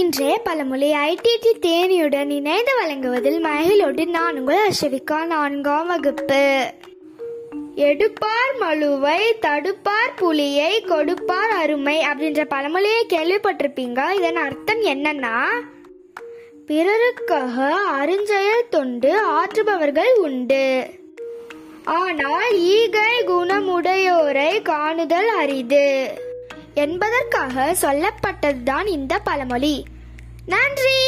இன்றைய 0.00 0.40
பழமொழி 0.44 0.92
ஐடிடி 0.92 1.50
தேனியுடன் 1.60 2.30
இணைந்து 2.30 2.74
வழங்குவதில் 2.74 3.44
மகிழோடு 3.44 4.06
நான் 4.06 4.38
உங்கள் 4.38 4.60
அஷவிகா 4.68 5.24
நான்காம் 5.24 5.86
வகுப்பு. 5.86 6.72
எடுப்பார் 7.74 8.54
மழுவை 8.60 9.18
தடுப்பார் 9.40 10.14
புலியை 10.16 10.80
கொடுப்பார் 10.80 11.50
அருமை 11.50 12.04
அப்படின்ற 12.06 12.44
பழமொழியை 12.44 13.06
கேள்விப்பட்டிருப்பீங்க. 13.08 14.10
இதன் 14.14 14.36
அர்த்தம் 14.36 14.82
என்னன்னா 14.82 15.36
பிறருக்காக 16.66 17.68
அருஞ்செயல் 18.00 18.68
தொண்டு 18.70 19.12
ஆற்றுபவர்கள் 19.38 20.12
உண்டு. 20.14 20.86
ஆனால் 21.84 22.58
ஈகை 22.58 23.14
குணமுடையோரை 23.26 24.62
காணுதல் 24.62 25.28
அரிது. 25.28 25.90
என்பதற்காக 26.82 27.76
சொல்லப்பட்டதுதான் 27.80 28.86
இந்த 28.86 29.18
பழமொழி. 29.18 29.86
நன்றி! 30.46 31.01